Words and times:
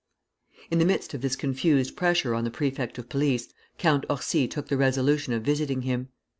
In 0.71 0.79
the 0.79 0.85
midst 0.85 1.13
of 1.13 1.21
this 1.21 1.35
confused 1.35 1.95
pressure 1.95 2.33
on 2.33 2.43
the 2.43 2.49
prefect 2.49 2.97
of 2.97 3.07
police, 3.07 3.53
Count 3.77 4.03
Orsi 4.09 4.47
took 4.47 4.67
the 4.67 4.75
resolution 4.75 5.31
of 5.31 5.43
visiting 5.43 5.83
him. 5.83 6.07